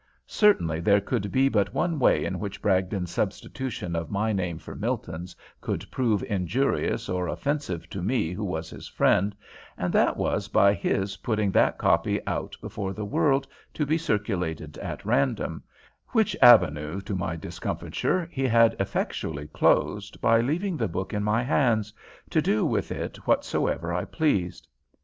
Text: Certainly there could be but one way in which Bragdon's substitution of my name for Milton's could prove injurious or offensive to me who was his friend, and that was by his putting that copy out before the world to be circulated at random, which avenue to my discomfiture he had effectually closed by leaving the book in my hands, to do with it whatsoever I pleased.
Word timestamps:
Certainly 0.25 0.79
there 0.79 0.99
could 0.99 1.31
be 1.31 1.47
but 1.47 1.75
one 1.75 1.99
way 1.99 2.25
in 2.25 2.39
which 2.39 2.59
Bragdon's 2.59 3.11
substitution 3.11 3.95
of 3.95 4.09
my 4.09 4.33
name 4.33 4.57
for 4.57 4.73
Milton's 4.73 5.35
could 5.61 5.85
prove 5.91 6.23
injurious 6.23 7.07
or 7.07 7.27
offensive 7.27 7.87
to 7.91 8.01
me 8.01 8.33
who 8.33 8.43
was 8.43 8.71
his 8.71 8.87
friend, 8.87 9.35
and 9.77 9.93
that 9.93 10.17
was 10.17 10.47
by 10.47 10.73
his 10.73 11.17
putting 11.17 11.51
that 11.51 11.77
copy 11.77 12.19
out 12.25 12.57
before 12.61 12.93
the 12.93 13.05
world 13.05 13.45
to 13.75 13.85
be 13.85 13.95
circulated 13.99 14.75
at 14.79 15.05
random, 15.05 15.61
which 16.13 16.35
avenue 16.41 16.99
to 17.01 17.13
my 17.15 17.35
discomfiture 17.35 18.27
he 18.31 18.47
had 18.47 18.75
effectually 18.79 19.45
closed 19.49 20.19
by 20.19 20.41
leaving 20.41 20.77
the 20.77 20.87
book 20.87 21.13
in 21.13 21.23
my 21.23 21.43
hands, 21.43 21.93
to 22.31 22.41
do 22.41 22.65
with 22.65 22.91
it 22.91 23.17
whatsoever 23.27 23.93
I 23.93 24.05
pleased. 24.05 24.67